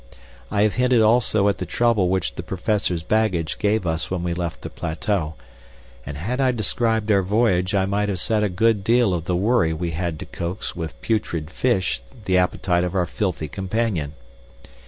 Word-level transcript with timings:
I 0.49 0.63
have 0.63 0.73
hinted 0.73 1.03
also 1.03 1.47
at 1.47 1.59
the 1.59 1.65
trouble 1.67 2.09
which 2.09 2.33
the 2.33 2.41
Professor's 2.41 3.03
baggage 3.03 3.59
gave 3.59 3.85
us 3.85 4.09
when 4.09 4.23
we 4.23 4.33
left 4.33 4.63
the 4.63 4.69
plateau, 4.71 5.35
and 6.07 6.17
had 6.17 6.41
I 6.41 6.49
described 6.49 7.11
our 7.11 7.21
voyage 7.21 7.75
I 7.75 7.85
might 7.85 8.09
have 8.09 8.17
said 8.17 8.41
a 8.41 8.49
good 8.49 8.83
deal 8.83 9.13
of 9.13 9.25
the 9.25 9.35
worry 9.35 9.73
we 9.73 9.91
had 9.91 10.17
to 10.17 10.25
coax 10.25 10.75
with 10.75 10.99
putrid 11.03 11.51
fish 11.51 12.01
the 12.25 12.35
appetite 12.39 12.83
of 12.83 12.95
our 12.95 13.05
filthy 13.05 13.47
companion. 13.47 14.13